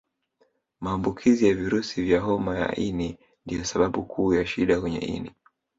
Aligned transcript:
Maambukizi 0.81 1.47
ya 1.47 1.53
virusi 1.55 2.03
vya 2.03 2.19
homa 2.21 2.59
ya 2.59 2.75
ini 2.75 3.17
ndio 3.45 3.63
sababu 3.63 4.03
kuu 4.03 4.33
ya 4.33 4.45
shida 4.45 4.81
kwenye 4.81 4.99
ini 4.99 5.31